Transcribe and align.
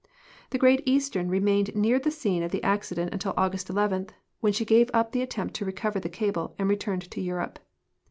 The 0.49 0.57
Great 0.57 0.81
Eastern 0.87 1.29
remained 1.29 1.75
near 1.75 1.99
the 1.99 2.09
scene 2.09 2.41
of 2.41 2.49
the 2.49 2.63
accident 2.63 3.13
until 3.13 3.35
August 3.37 3.69
11, 3.69 4.07
when 4.39 4.51
she 4.51 4.65
gave 4.65 4.89
up 4.95 5.11
the 5.11 5.21
attempt 5.21 5.53
to 5.57 5.65
recover 5.65 5.99
the 5.99 6.09
cable 6.09 6.55
and 6.57 6.67
returned 6.67 7.11
to 7.11 7.21
Europe. 7.21 7.59